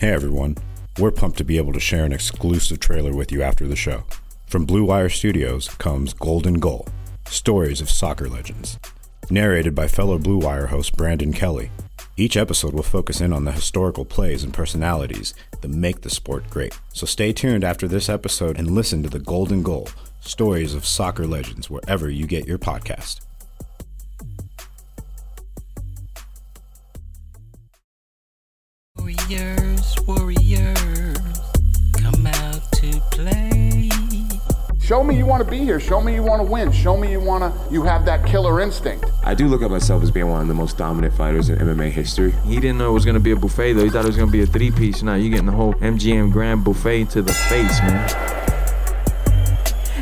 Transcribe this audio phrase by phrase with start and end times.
[0.00, 0.56] Hey everyone,
[0.98, 4.04] we're pumped to be able to share an exclusive trailer with you after the show.
[4.46, 6.88] From Blue Wire Studios comes Golden Goal
[7.26, 8.78] Stories of Soccer Legends.
[9.28, 11.70] Narrated by fellow Blue Wire host Brandon Kelly.
[12.16, 16.48] Each episode will focus in on the historical plays and personalities that make the sport
[16.48, 16.80] great.
[16.94, 19.90] So stay tuned after this episode and listen to the Golden Goal
[20.20, 23.20] Stories of Soccer Legends wherever you get your podcast.
[35.30, 35.78] Want to be here.
[35.78, 36.72] Show me you want to win.
[36.72, 37.72] Show me you want to.
[37.72, 39.06] You have that killer instinct.
[39.22, 41.90] I do look at myself as being one of the most dominant fighters in MMA
[41.90, 42.32] history.
[42.44, 43.84] He didn't know it was gonna be a buffet though.
[43.84, 45.02] He thought it was gonna be a three piece.
[45.04, 48.08] Now you're getting the whole MGM Grand Buffet to the face, man.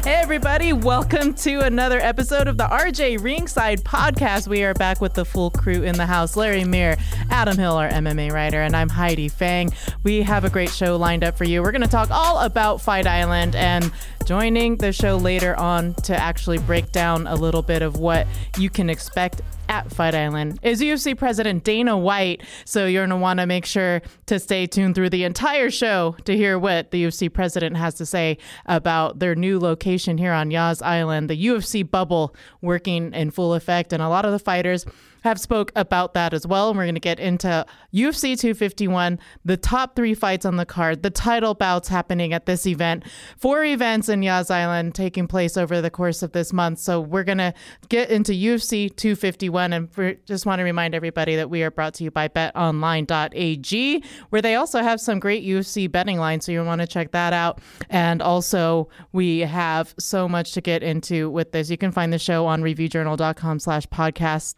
[0.03, 4.47] Hey, everybody, welcome to another episode of the RJ Ringside podcast.
[4.47, 6.99] We are back with the full crew in the house Larry Mir,
[7.31, 9.73] Adam Hill, our MMA writer, and I'm Heidi Fang.
[10.03, 11.63] We have a great show lined up for you.
[11.63, 13.91] We're going to talk all about Fight Island and
[14.27, 18.27] joining the show later on to actually break down a little bit of what
[18.59, 22.43] you can expect at Fight Island is UFC President Dana White.
[22.65, 26.17] So you're going to want to make sure to stay tuned through the entire show
[26.25, 30.51] to hear what the UFC president has to say about their new location here on
[30.51, 33.93] Yas Island, the UFC bubble working in full effect.
[33.93, 34.85] And a lot of the fighters
[35.23, 36.69] have spoke about that as well.
[36.69, 41.03] And we're going to get into UFC 251, the top three fights on the card,
[41.03, 43.05] the title bouts happening at this event,
[43.37, 46.79] four events in Yas Island taking place over the course of this month.
[46.79, 47.55] So we're going to
[47.89, 49.73] get into UFC 251.
[49.73, 54.43] And just want to remind everybody that we are brought to you by betonline.ag, where
[54.43, 56.45] they also have some great UFC betting lines.
[56.45, 57.61] So you want to check that out.
[57.91, 61.71] And also, we have so much to get into with this.
[61.71, 64.55] You can find the show on reviewjournal.com slash podcast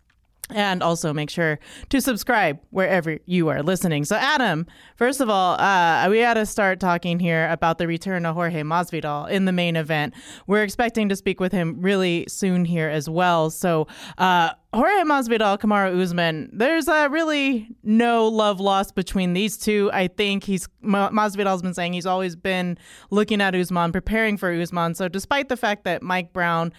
[0.55, 4.05] and also make sure to subscribe wherever you are listening.
[4.05, 8.27] So, Adam, first of all, uh, we got to start talking here about the return
[8.27, 10.15] of Jorge Masvidal in the main event.
[10.47, 13.51] We're expecting to speak with him really soon here as well.
[13.51, 13.87] So,
[14.19, 19.91] uh, Jorge Masvidal, Kamaru Usman, there's uh, really no love lost between these two.
[19.93, 22.79] I think he's Masvidal's been saying he's always been
[23.11, 24.95] looking at Usman, preparing for Usman.
[24.95, 26.73] So, despite the fact that Mike Brown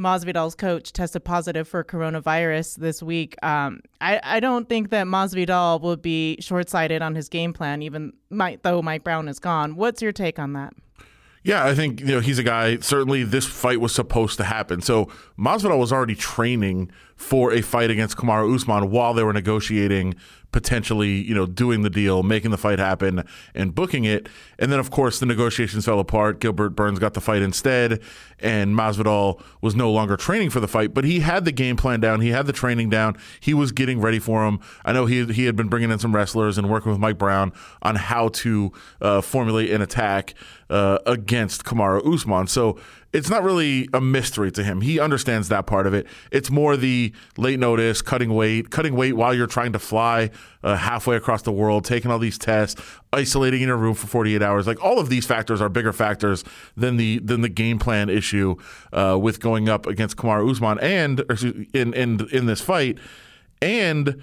[0.00, 3.36] Masvidal's coach tested positive for coronavirus this week.
[3.44, 7.82] Um, I, I don't think that Masvidal will be short sighted on his game plan,
[7.82, 8.14] even
[8.62, 9.76] though Mike Brown is gone.
[9.76, 10.72] What's your take on that?
[11.42, 12.78] Yeah, I think you know he's a guy.
[12.78, 14.82] Certainly, this fight was supposed to happen.
[14.82, 15.06] So
[15.38, 20.14] Masvidal was already training for a fight against Kamaru Usman while they were negotiating
[20.52, 23.22] potentially, you know, doing the deal, making the fight happen,
[23.54, 24.28] and booking it.
[24.58, 26.40] And then, of course, the negotiations fell apart.
[26.40, 28.00] Gilbert Burns got the fight instead,
[28.38, 30.92] and Masvidal was no longer training for the fight.
[30.94, 32.20] But he had the game plan down.
[32.20, 33.16] He had the training down.
[33.38, 34.58] He was getting ready for him.
[34.84, 37.52] I know he he had been bringing in some wrestlers and working with Mike Brown
[37.82, 40.34] on how to uh, formulate an attack
[40.68, 42.46] uh, against Kamaru Usman.
[42.46, 42.78] So
[43.12, 44.82] it's not really a mystery to him.
[44.82, 46.06] He understands that part of it.
[46.30, 50.30] It's more the late notice, cutting weight, cutting weight while you're trying to fly
[50.62, 52.80] uh, halfway across the world, taking all these tests,
[53.12, 54.66] isolating in a room for 48 hours.
[54.66, 56.44] Like all of these factors are bigger factors
[56.76, 58.54] than the than the game plan issue
[58.92, 61.24] uh, with going up against Kamaru Usman and
[61.74, 62.98] in in in this fight.
[63.60, 64.22] And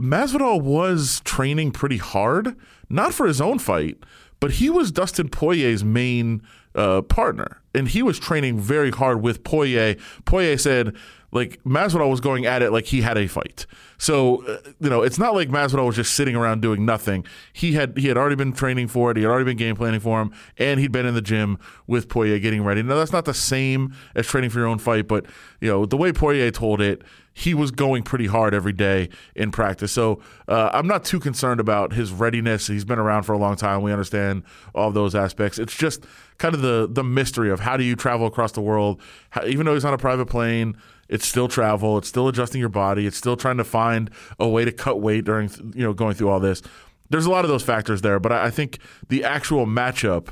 [0.00, 2.54] Masvidal was training pretty hard,
[2.88, 3.98] not for his own fight,
[4.38, 6.42] but he was Dustin Poirier's main
[6.74, 9.96] uh, partner, and he was training very hard with Poirier.
[10.24, 10.94] Poirier said,
[11.30, 13.66] like Masvidal was going at it like he had a fight.
[13.98, 17.26] So uh, you know, it's not like Masvidal was just sitting around doing nothing.
[17.52, 19.16] He had he had already been training for it.
[19.16, 22.08] He had already been game planning for him, and he'd been in the gym with
[22.08, 22.82] Poirier getting ready.
[22.82, 25.26] Now that's not the same as training for your own fight, but
[25.60, 27.02] you know the way Poirier told it,
[27.34, 29.92] he was going pretty hard every day in practice.
[29.92, 32.66] So uh, I'm not too concerned about his readiness.
[32.66, 33.82] He's been around for a long time.
[33.82, 35.58] We understand all those aspects.
[35.58, 36.06] It's just
[36.38, 39.00] kind of the the mystery of how do you travel across the world,
[39.30, 40.76] how, even though he's on a private plane
[41.08, 41.98] it's still travel.
[41.98, 43.06] It's still adjusting your body.
[43.06, 46.28] It's still trying to find a way to cut weight during you know going through
[46.28, 46.62] all this.
[47.10, 48.78] There's a lot of those factors there, but I think
[49.08, 50.28] the actual matchup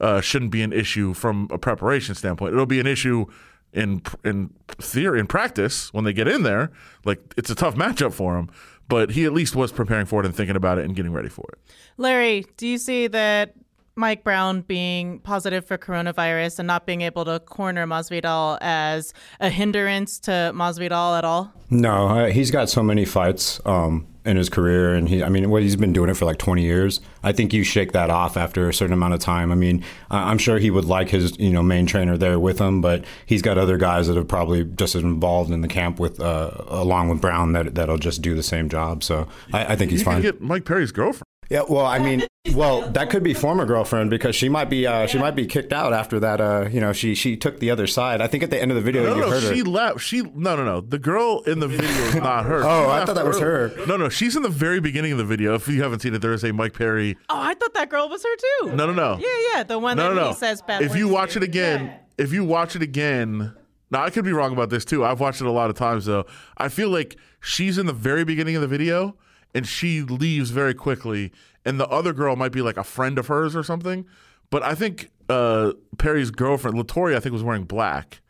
[0.00, 2.52] uh, shouldn't be an issue from a preparation standpoint.
[2.52, 3.26] It'll be an issue
[3.72, 6.72] in in theory in practice when they get in there.
[7.04, 8.50] Like it's a tough matchup for him,
[8.88, 11.28] but he at least was preparing for it and thinking about it and getting ready
[11.28, 11.58] for it.
[11.96, 13.54] Larry, do you see that
[13.98, 19.50] Mike Brown being positive for coronavirus and not being able to corner Masvidal as a
[19.50, 21.52] hindrance to Masvidal at all?
[21.68, 25.50] No, uh, he's got so many fights um, in his career, and he, I mean,
[25.50, 27.00] well, he's been doing it for like 20 years.
[27.24, 29.50] I think you shake that off after a certain amount of time.
[29.50, 32.80] I mean, I'm sure he would like his, you know, main trainer there with him,
[32.80, 36.20] but he's got other guys that are probably just as involved in the camp with,
[36.20, 39.02] uh, along with Brown, that that'll just do the same job.
[39.02, 40.22] So I, I think he's you fine.
[40.22, 41.27] get Mike Perry's girlfriend.
[41.50, 42.24] Yeah, well, I mean,
[42.54, 45.72] well, that could be former girlfriend because she might be uh, she might be kicked
[45.72, 46.40] out after that.
[46.40, 48.20] Uh, you know, she she took the other side.
[48.20, 49.54] I think at the end of the video No, you no, heard her.
[49.54, 50.00] she left.
[50.00, 50.80] She no, no, no.
[50.82, 52.62] The girl in the video is not her.
[52.64, 53.72] Oh, She I thought that was her.
[53.86, 55.54] No, no, she's in the very beginning of the video.
[55.54, 57.16] If you haven't seen it, there is a Mike Perry.
[57.30, 58.76] Oh, I thought that girl was her too.
[58.76, 59.18] No, no, no.
[59.18, 60.28] Yeah, yeah, the one No, that no, no.
[60.28, 61.38] he says bad if you watch to.
[61.38, 63.54] it again, if you watch it again,
[63.90, 65.02] now I could be wrong about this too.
[65.02, 66.26] I've watched it a lot of times though.
[66.58, 69.16] I feel like she's in the very beginning of the video
[69.54, 71.32] and she leaves very quickly,
[71.64, 74.06] and the other girl might be like a friend of hers or something.
[74.50, 78.20] But I think uh, Perry's girlfriend, Latoria, I think was wearing black.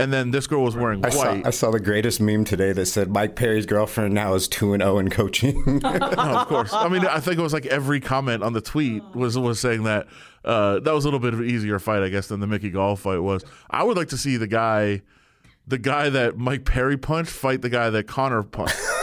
[0.00, 1.44] And then this girl was wearing I saw, white.
[1.46, 4.80] I saw the greatest meme today that said Mike Perry's girlfriend now is two and
[4.80, 5.64] zero in coaching.
[5.82, 6.72] No, of course.
[6.72, 9.82] I mean, I think it was like every comment on the tweet was was saying
[9.84, 10.06] that
[10.44, 12.70] uh, that was a little bit of an easier fight, I guess, than the Mickey
[12.70, 13.44] Gall fight was.
[13.70, 15.02] I would like to see the guy,
[15.66, 18.76] the guy that Mike Perry punched, fight the guy that Conor punched.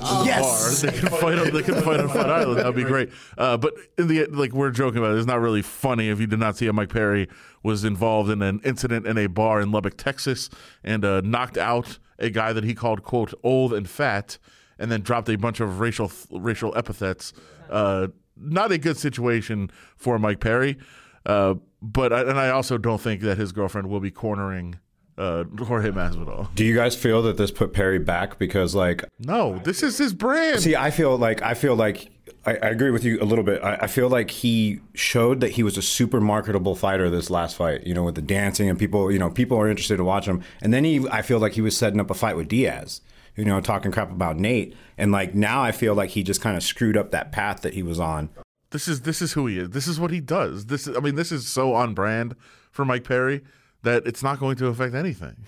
[0.00, 0.82] yes.
[0.82, 1.38] They can fight.
[1.38, 2.58] On, they can fight on Fight Island.
[2.58, 3.10] That'd be great.
[3.36, 5.18] Uh, but in the like, we're joking about it.
[5.18, 7.28] It's not really funny if you did not see how Mike Perry
[7.62, 10.48] was involved in an incident in a bar in Lubbock, Texas,
[10.84, 14.38] and uh, knocked out a guy that he called "quote old and fat,"
[14.78, 17.32] and then dropped a bunch of racial racial epithets.
[17.68, 20.78] Uh, not a good situation for Mike Perry.
[21.26, 24.78] Uh, but I, and I also don't think that his girlfriend will be cornering
[25.18, 26.54] uh, Jorge Masvidal.
[26.54, 30.14] Do you guys feel that this put Perry back because like No, this is his
[30.14, 30.60] brand.
[30.60, 32.10] See, I feel like I feel like
[32.46, 33.62] I, I agree with you a little bit.
[33.62, 37.56] I, I feel like he showed that he was a super marketable fighter this last
[37.56, 37.86] fight.
[37.86, 40.42] You know, with the dancing and people, you know, people are interested to watch him.
[40.62, 43.00] And then he, I feel like he was setting up a fight with Diaz.
[43.36, 44.74] You know, talking crap about Nate.
[44.96, 47.74] And like now, I feel like he just kind of screwed up that path that
[47.74, 48.30] he was on.
[48.70, 49.70] This is this is who he is.
[49.70, 50.66] This is what he does.
[50.66, 52.34] This is, I mean, this is so on brand
[52.70, 53.42] for Mike Perry
[53.82, 55.36] that it's not going to affect anything.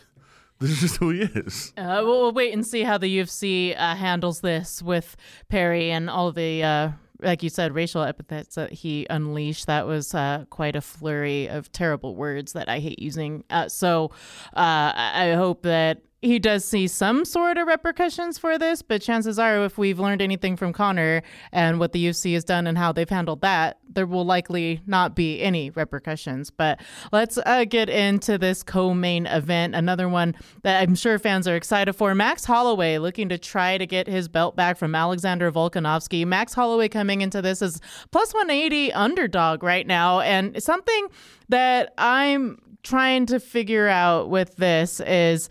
[0.60, 1.72] This is just who he is.
[1.78, 5.16] Uh, we'll, we'll wait and see how the UFC uh, handles this with
[5.48, 6.90] Perry and all the, uh,
[7.22, 9.68] like you said, racial epithets that he unleashed.
[9.68, 13.42] That was uh, quite a flurry of terrible words that I hate using.
[13.48, 14.10] Uh, so
[14.54, 19.00] uh, I I hope that he does see some sort of repercussions for this, but
[19.00, 22.76] chances are, if we've learned anything from Conor and what the UFC has done and
[22.76, 26.50] how they've handled that, there will likely not be any repercussions.
[26.50, 26.80] But
[27.10, 29.74] let's uh, get into this co main event.
[29.74, 32.14] Another one that I'm sure fans are excited for.
[32.14, 36.26] Max Holloway looking to try to get his belt back from Alexander Volkanovski.
[36.26, 37.80] Max Holloway coming into this as
[38.10, 40.20] plus 180 underdog right now.
[40.20, 41.08] And something
[41.48, 45.48] that I'm trying to figure out with this is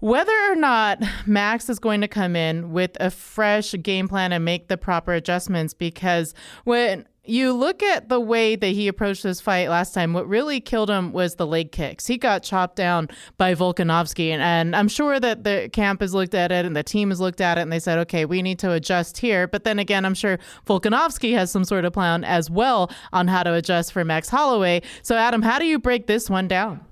[0.00, 4.44] whether or not Max is going to come in with a fresh game plan and
[4.44, 9.40] make the proper adjustments, because when you look at the way that he approached this
[9.40, 12.06] fight last time, what really killed him was the leg kicks.
[12.06, 16.34] He got chopped down by Volkanovski, and, and I'm sure that the camp has looked
[16.34, 18.58] at it and the team has looked at it and they said, okay, we need
[18.60, 19.46] to adjust here.
[19.46, 23.42] But then again, I'm sure Volkanovski has some sort of plan as well on how
[23.42, 24.80] to adjust for Max Holloway.
[25.02, 26.84] So, Adam, how do you break this one down?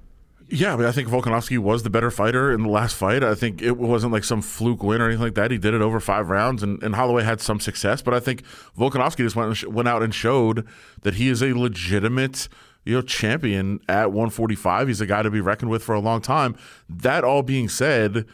[0.50, 3.23] Yeah, but I think Volkanovski was the better fighter in the last fight.
[3.23, 5.50] I think it wasn't like some fluke win or anything like that.
[5.50, 8.00] He did it over five rounds, and, and Holloway had some success.
[8.00, 8.43] But I think
[8.79, 10.67] Volkanovski just went sh- went out and showed
[11.03, 12.49] that he is a legitimate
[12.85, 14.89] you know champion at 145.
[14.89, 16.56] He's a guy to be reckoned with for a long time.
[16.89, 18.25] That all being said.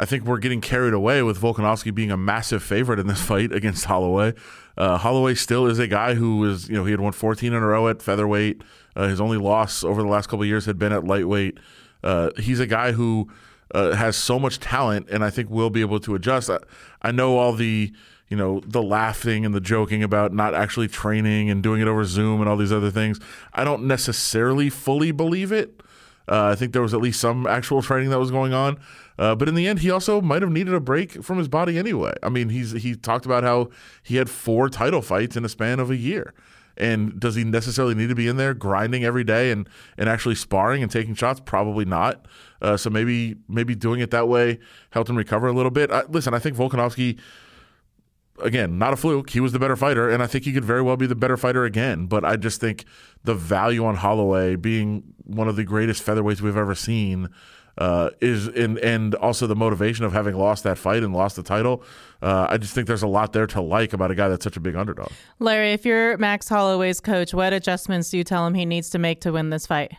[0.00, 3.50] I think we're getting carried away with Volkanovski being a massive favorite in this fight
[3.58, 4.32] against Holloway.
[4.76, 7.60] Uh, Holloway still is a guy who was you know, he had won 14 in
[7.60, 8.62] a row at featherweight.
[8.96, 11.58] Uh, his only loss over the last couple years had been at lightweight.
[12.02, 13.30] Uh, he's a guy who
[13.74, 16.50] uh, has so much talent, and I think will be able to adjust.
[16.50, 16.58] I,
[17.02, 17.92] I know all the,
[18.28, 22.04] you know, the laughing and the joking about not actually training and doing it over
[22.04, 23.20] Zoom and all these other things.
[23.52, 25.80] I don't necessarily fully believe it.
[26.28, 28.78] Uh, I think there was at least some actual training that was going on.
[29.18, 31.78] Uh, but in the end, he also might have needed a break from his body
[31.78, 32.12] anyway.
[32.22, 33.70] I mean, he's he talked about how
[34.02, 36.34] he had four title fights in a span of a year.
[36.78, 39.68] And does he necessarily need to be in there grinding every day and,
[39.98, 41.40] and actually sparring and taking shots?
[41.44, 42.26] Probably not.
[42.62, 44.58] Uh, so maybe maybe doing it that way
[44.90, 45.90] helped him recover a little bit.
[45.90, 47.18] I, listen, I think Volkanovski,
[48.42, 49.30] again, not a fluke.
[49.30, 51.36] He was the better fighter, and I think he could very well be the better
[51.36, 52.06] fighter again.
[52.06, 52.84] But I just think
[53.24, 57.28] the value on Holloway being one of the greatest featherweights we've ever seen
[57.78, 61.42] uh, is and and also the motivation of having lost that fight and lost the
[61.42, 61.82] title.
[62.20, 64.56] Uh, I just think there's a lot there to like about a guy that's such
[64.56, 65.10] a big underdog.
[65.38, 68.98] Larry, if you're Max Holloway's coach, what adjustments do you tell him he needs to
[68.98, 69.92] make to win this fight?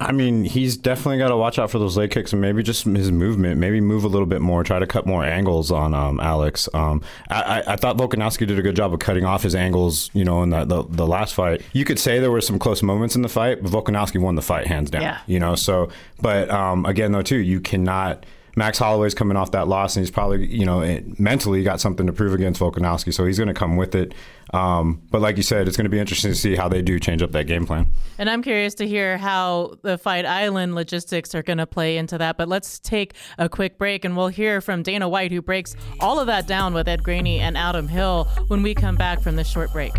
[0.00, 2.84] I mean, he's definitely got to watch out for those leg kicks and maybe just
[2.84, 3.58] his movement.
[3.58, 4.62] Maybe move a little bit more.
[4.62, 6.68] Try to cut more angles on um, Alex.
[6.72, 10.08] Um, I, I, I thought Volkanovski did a good job of cutting off his angles.
[10.12, 12.80] You know, in the, the the last fight, you could say there were some close
[12.80, 15.02] moments in the fight, but Volkanovski won the fight hands down.
[15.02, 15.18] Yeah.
[15.26, 15.88] You know, so
[16.20, 18.24] but um, again though too, you cannot.
[18.58, 22.06] Max Holloway's coming off that loss, and he's probably, you know, it- mentally got something
[22.06, 24.12] to prove against Volkanovski, so he's going to come with it.
[24.52, 26.98] Um, but like you said, it's going to be interesting to see how they do
[26.98, 27.86] change up that game plan.
[28.18, 32.18] And I'm curious to hear how the Fight Island logistics are going to play into
[32.18, 32.36] that.
[32.36, 36.18] But let's take a quick break and we'll hear from Dana White, who breaks all
[36.18, 39.48] of that down with Ed Graney and Adam Hill when we come back from this
[39.48, 39.92] short break.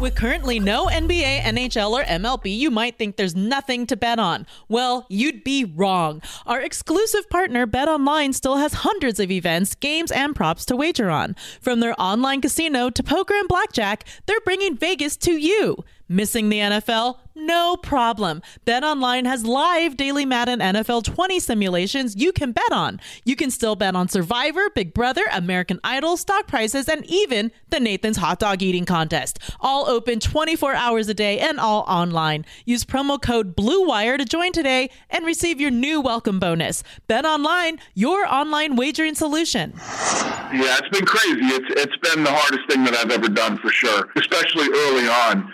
[0.00, 4.46] With currently no NBA, NHL, or MLB, you might think there's nothing to bet on.
[4.68, 6.22] Well, you'd be wrong.
[6.46, 11.34] Our exclusive partner, BetOnline, still has hundreds of events, games, and props to wager on.
[11.60, 15.78] From their online casino to poker and blackjack, they're bringing Vegas to you.
[16.08, 17.18] Missing the NFL?
[17.40, 18.42] No problem.
[18.66, 23.00] BetOnline has live daily Madden NFL 20 simulations you can bet on.
[23.24, 27.78] You can still bet on Survivor, Big Brother, American Idol, stock prices, and even the
[27.78, 29.38] Nathan's Hot Dog Eating Contest.
[29.60, 32.44] All open 24 hours a day and all online.
[32.64, 36.82] Use promo code BLUEWIRE to join today and receive your new welcome bonus.
[37.08, 39.74] BetOnline, your online wagering solution.
[39.76, 41.38] Yeah, it's been crazy.
[41.42, 45.52] It's it's been the hardest thing that I've ever done for sure, especially early on.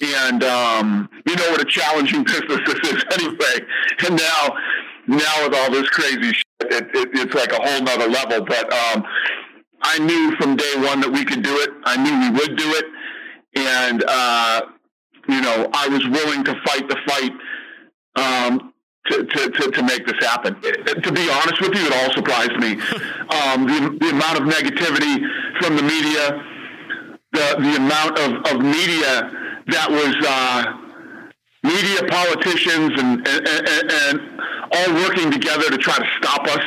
[0.00, 3.66] And um, you know what a challenging business this is anyway.
[4.06, 4.56] And now,
[5.06, 8.44] now with all this crazy shit, it, it, it's like a whole nother level.
[8.44, 9.04] But um,
[9.82, 11.70] I knew from day one that we could do it.
[11.84, 12.84] I knew we would do it,
[13.54, 14.62] and uh,
[15.28, 17.32] you know I was willing to fight the fight.
[18.16, 18.70] Um,
[19.06, 20.54] to, to, to, to make this happen.
[20.62, 22.80] To be honest with you, it all surprised me.
[23.24, 25.26] Um, the, the amount of negativity
[25.58, 26.42] from the media,
[27.32, 29.30] the, the amount of, of media
[29.68, 30.84] that was uh,
[31.62, 34.40] media politicians and, and, and, and
[34.72, 36.64] all working together to try to stop us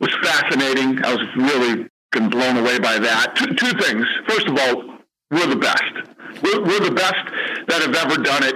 [0.00, 1.04] was fascinating.
[1.04, 3.36] I was really blown away by that.
[3.36, 4.06] Two, two things.
[4.28, 4.98] First of all,
[5.30, 5.92] we're the best.
[6.42, 7.24] We're, we're the best
[7.68, 8.54] that have ever done it.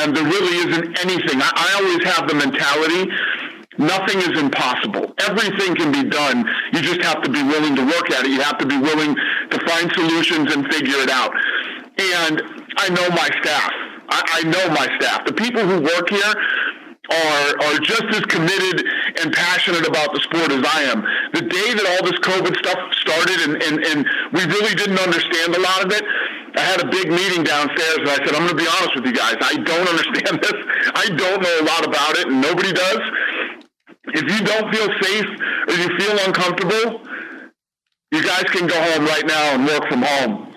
[0.00, 1.40] And there really isn't anything.
[1.40, 3.10] I, I always have the mentality
[3.78, 5.14] nothing is impossible.
[5.18, 6.44] Everything can be done.
[6.72, 8.30] You just have to be willing to work at it.
[8.30, 11.32] You have to be willing to find solutions and figure it out.
[11.98, 13.72] And I know my staff.
[14.08, 15.24] I, I know my staff.
[15.26, 16.32] The people who work here
[17.10, 18.86] are are just as committed
[19.20, 21.04] and passionate about the sport as I am.
[21.34, 23.98] The day that all this COVID stuff started and, and, and
[24.32, 26.04] we really didn't understand a lot of it,
[26.56, 29.06] I had a big meeting downstairs and I said, I'm going to be honest with
[29.06, 29.36] you guys.
[29.42, 30.56] I don't understand this.
[30.94, 33.02] I don't know a lot about it and nobody does.
[34.14, 35.30] If you don't feel safe
[35.68, 37.04] or you feel uncomfortable,
[38.12, 40.52] you guys can go home right now and work from home.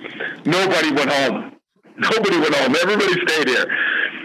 [0.45, 1.52] Nobody went home.
[1.97, 2.75] Nobody went home.
[2.75, 3.65] Everybody stayed here.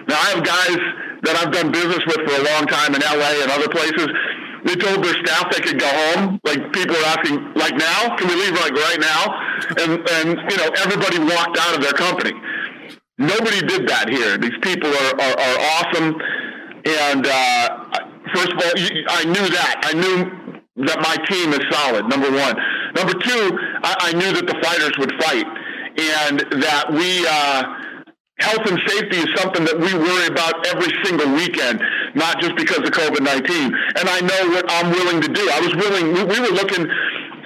[0.09, 0.81] Now I have guys
[1.23, 4.09] that I've done business with for a long time in LA and other places.
[4.65, 6.41] They told their staff they could go home.
[6.45, 9.21] Like people are asking, like now, can we leave like right now?
[9.85, 12.33] And and you know everybody walked out of their company.
[13.19, 14.39] Nobody did that here.
[14.39, 16.17] These people are are, are awesome.
[16.89, 17.69] And uh,
[18.35, 18.73] first of all,
[19.13, 19.75] I knew that.
[19.85, 20.49] I knew
[20.87, 22.09] that my team is solid.
[22.09, 22.55] Number one.
[22.95, 25.47] Number two, I, I knew that the fighters would fight,
[25.99, 27.27] and that we.
[27.27, 27.85] Uh,
[28.41, 31.83] health and safety is something that we worry about every single weekend,
[32.15, 33.75] not just because of COVID 19.
[33.99, 35.43] And I know what I'm willing to do.
[35.51, 36.87] I was willing, we, we were looking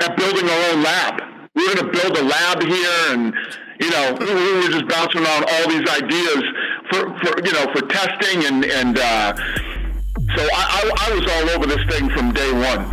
[0.00, 1.22] at building our own lab.
[1.54, 3.34] We're going to build a lab here, and,
[3.80, 6.42] you know, we were just bouncing around all these ideas
[6.90, 8.44] for, for you know, for testing.
[8.44, 9.36] And, and uh,
[10.36, 12.91] so I, I, I was all over this thing from day one.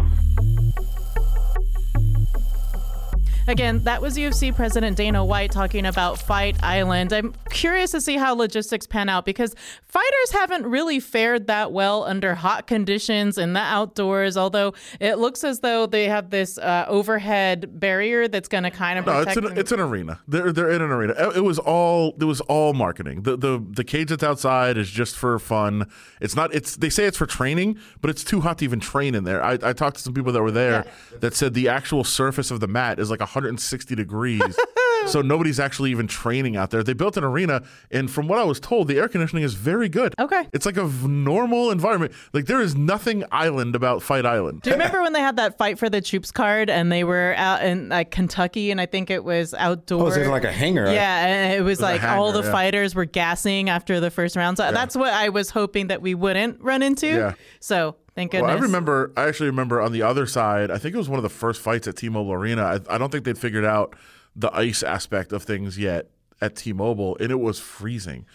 [3.50, 7.12] Again, that was UFC President Dana White talking about Fight Island.
[7.12, 12.03] I'm curious to see how logistics pan out because fighters haven't really fared that well
[12.03, 16.86] under hot conditions in the outdoors, although it looks as though they have this uh,
[16.88, 19.58] overhead barrier that's going to kind of No, protect it's an them.
[19.58, 20.20] it's an arena.
[20.27, 21.15] They're they're in an arena.
[21.36, 23.24] It was all it was all marketing.
[23.24, 25.89] The the the cage that's outside is just for fun.
[26.22, 26.53] It's not.
[26.53, 29.44] It's they say it's for training, but it's too hot to even train in there.
[29.44, 30.86] I, I talked to some people that were there
[31.20, 34.41] that said the actual surface of the mat is like 160 degrees.
[35.05, 36.84] So nobody's actually even training out there.
[36.84, 39.88] They built an arena, and from what I was told, the air conditioning is very
[39.88, 40.13] good.
[40.19, 40.48] Okay.
[40.51, 42.12] it's like a v- normal environment.
[42.34, 44.62] Like there is nothing island about Fight Island.
[44.62, 47.34] Do you remember when they had that fight for the troops card and they were
[47.38, 50.03] out in like Kentucky and I think it was outdoor?
[50.03, 50.91] Oh, is it like a hangar?
[50.91, 52.51] Yeah, and it was a like all the yeah.
[52.51, 54.58] fighters were gassing after the first round.
[54.58, 57.08] So that's what I was hoping that we wouldn't run into.
[57.08, 57.34] Yeah.
[57.62, 58.47] So thank goodness.
[58.47, 59.11] Well, I remember.
[59.15, 60.71] I actually remember on the other side.
[60.71, 62.63] I think it was one of the first fights at T-Mobile Arena.
[62.63, 63.95] I, I don't think they'd figured out
[64.35, 66.09] the ice aspect of things yet
[66.41, 68.25] at T-Mobile, and it was freezing.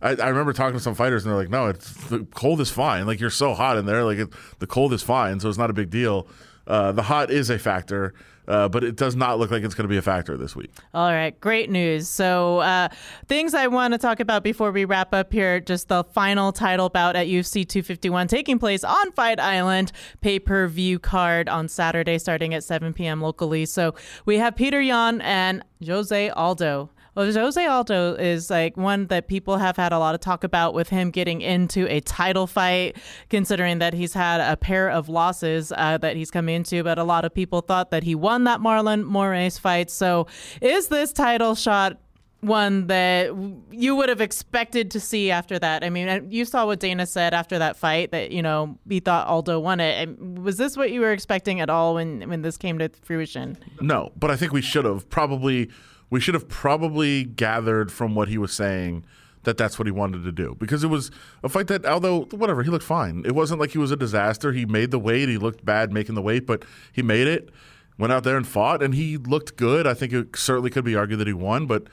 [0.00, 2.70] I, I remember talking to some fighters, and they're like, "No, it's the cold is
[2.70, 3.06] fine.
[3.06, 4.04] Like you're so hot in there.
[4.04, 4.28] Like it,
[4.58, 6.28] the cold is fine, so it's not a big deal."
[6.66, 8.14] uh, the hot is a factor,
[8.48, 10.70] uh, but it does not look like it's going to be a factor this week.
[10.94, 12.08] All right, great news.
[12.08, 12.88] So, uh,
[13.26, 16.88] things I want to talk about before we wrap up here just the final title
[16.88, 22.18] bout at UFC 251 taking place on Fight Island, pay per view card on Saturday
[22.18, 23.20] starting at 7 p.m.
[23.20, 23.66] locally.
[23.66, 23.94] So,
[24.26, 26.90] we have Peter Yan and Jose Aldo.
[27.14, 30.72] Well, Jose Aldo is like one that people have had a lot of talk about
[30.72, 32.96] with him getting into a title fight,
[33.28, 36.82] considering that he's had a pair of losses uh, that he's come into.
[36.82, 39.90] But a lot of people thought that he won that Marlon Moraes fight.
[39.90, 40.26] So,
[40.62, 41.98] is this title shot
[42.42, 43.30] one that
[43.70, 45.84] you would have expected to see after that.
[45.84, 49.28] I mean, you saw what Dana said after that fight that you know he thought
[49.28, 50.18] Aldo won it.
[50.18, 53.56] Was this what you were expecting at all when when this came to fruition?
[53.80, 55.70] No, but I think we should have probably
[56.12, 59.02] we should have probably gathered from what he was saying
[59.44, 60.54] that that's what he wanted to do.
[60.60, 61.10] Because it was
[61.42, 63.22] a fight that although whatever he looked fine.
[63.24, 64.52] It wasn't like he was a disaster.
[64.52, 65.30] He made the weight.
[65.30, 67.48] He looked bad making the weight but he made it.
[67.96, 69.86] Went out there and fought and he looked good.
[69.86, 71.84] I think it certainly could be argued that he won but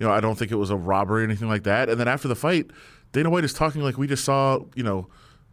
[0.00, 1.88] you know i don't think it was a robbery or anything like that.
[1.88, 2.72] And then after the fight
[3.12, 5.06] dana white is talking like we just saw you know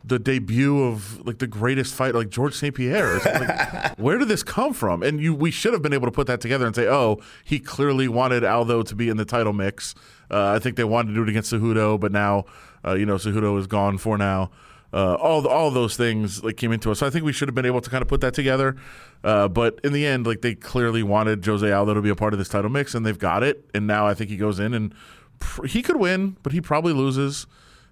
[0.04, 2.76] the debut of like the greatest fight, like George St.
[2.76, 3.20] Pierre.
[3.20, 5.02] Like, where did this come from?
[5.02, 7.60] And you, we should have been able to put that together and say, oh, he
[7.60, 9.96] clearly wanted Aldo to be in the title mix.
[10.30, 12.46] Uh, I think they wanted to do it against Cejudo, but now,
[12.86, 14.52] uh, you know, Cejudo is gone for now.
[14.94, 17.00] Uh, all all those things like came into us.
[17.00, 18.78] So I think we should have been able to kind of put that together.
[19.26, 22.34] Uh, but in the end, like they clearly wanted Jose Aldo to be a part
[22.34, 23.70] of this title mix, and they've got it.
[23.74, 24.94] And now I think he goes in and
[25.40, 27.46] pr- he could win, but he probably loses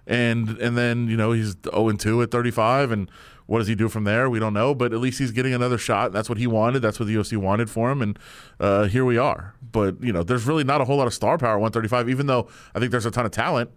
[0.06, 3.10] and and then you know he's 0 and 2 at 35 and
[3.46, 5.78] what does he do from there we don't know but at least he's getting another
[5.78, 8.18] shot that's what he wanted that's what the UFC wanted for him and
[8.60, 11.38] uh, here we are but you know there's really not a whole lot of star
[11.38, 13.70] power at 135 even though I think there's a ton of talent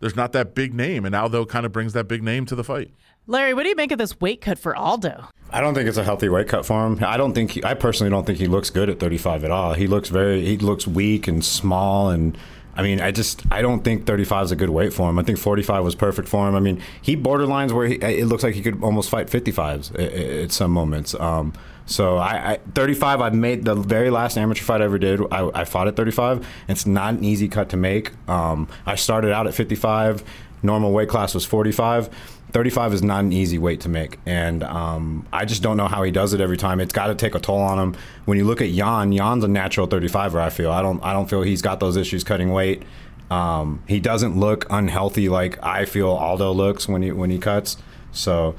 [0.00, 2.64] there's not that big name and Aldo kind of brings that big name to the
[2.64, 2.92] fight
[3.28, 5.28] Larry, what do you make of this weight cut for Aldo?
[5.52, 6.98] I don't think it's a healthy weight cut for him.
[7.04, 9.74] I don't think he, I personally don't think he looks good at 35 at all.
[9.74, 12.36] He looks very he looks weak and small and
[12.74, 15.18] I mean, I just I don't think 35 is a good weight for him.
[15.18, 16.54] I think 45 was perfect for him.
[16.54, 20.12] I mean, he borderlines where he, it looks like he could almost fight 55s at,
[20.44, 21.14] at some moments.
[21.14, 21.52] Um,
[21.84, 25.20] so I, I, 35, I made the very last amateur fight I ever did.
[25.30, 26.46] I, I fought at 35.
[26.68, 28.12] It's not an easy cut to make.
[28.28, 30.22] Um, I started out at 55.
[30.62, 32.08] Normal weight class was 45
[32.52, 36.02] 35 is not an easy weight to make, and um, I just don't know how
[36.02, 36.80] he does it every time.
[36.80, 37.96] It's got to take a toll on him.
[38.26, 40.36] When you look at Yan, Yan's a natural 35er.
[40.36, 42.82] I feel I don't I don't feel he's got those issues cutting weight.
[43.30, 47.76] Um, he doesn't look unhealthy like I feel Aldo looks when he when he cuts.
[48.12, 48.54] So.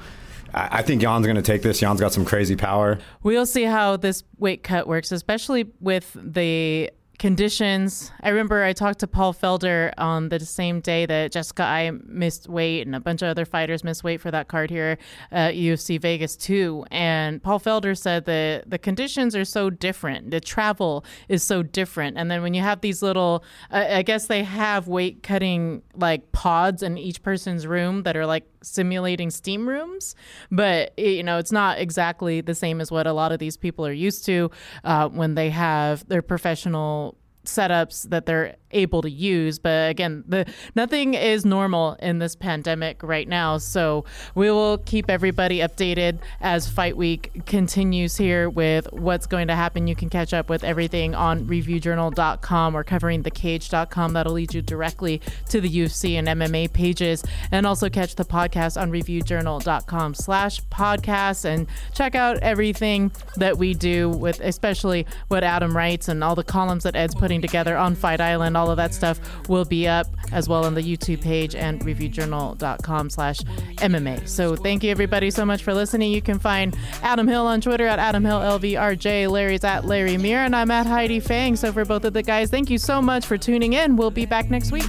[0.56, 1.82] I think Yan's going to take this.
[1.82, 3.00] Yan's got some crazy power.
[3.24, 6.92] We'll see how this weight cut works, especially with the
[7.24, 8.12] conditions.
[8.22, 12.50] I remember I talked to Paul Felder on the same day that Jessica Eye missed
[12.50, 14.98] weight and a bunch of other fighters missed weight for that card here
[15.32, 16.84] at UFC Vegas 2.
[16.92, 20.32] And Paul Felder said that the conditions are so different.
[20.32, 22.18] The travel is so different.
[22.18, 26.84] And then when you have these little, I guess they have weight cutting like pods
[26.84, 30.16] in each person's room that are like simulating steam rooms,
[30.52, 33.86] but you know it's not exactly the same as what a lot of these people
[33.86, 34.50] are used to
[34.84, 39.60] uh, when they have their professional setups that they're able to use.
[39.60, 43.58] But again, the nothing is normal in this pandemic right now.
[43.58, 44.06] So
[44.36, 49.88] we will keep everybody updated as Fight Week continues here with what's going to happen.
[49.88, 54.14] You can catch up with everything on reviewjournal.com or coveringthecage.com.
[54.14, 57.24] That'll lead you directly to the UFC and MMA pages.
[57.52, 63.74] And also catch the podcast on reviewjournal.com slash podcast and check out everything that we
[63.74, 67.96] do with especially what Adam writes and all the columns that Ed's putting together on
[67.96, 71.54] Fight Island all of that stuff will be up as well on the YouTube page
[71.54, 74.26] and reviewjournal.com slash MMA.
[74.28, 76.12] So thank you everybody so much for listening.
[76.14, 79.30] You can find Adam Hill on Twitter at Adam Hill LVRJ.
[79.30, 81.58] Larry's at Larry Mir and I'm at Heidi Fang.
[81.58, 83.98] So for both of the guys, thank you so much for tuning in.
[83.98, 84.86] We'll be back next week.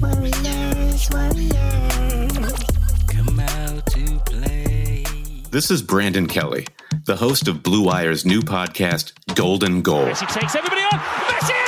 [0.00, 2.52] Warriors, warriors,
[3.06, 5.04] come out to play.
[5.50, 6.66] This is Brandon Kelly,
[7.04, 10.06] the host of Blue Wire's new podcast, Golden Goal.
[10.06, 10.98] Messi takes everybody on.
[10.98, 11.67] Messi has got it!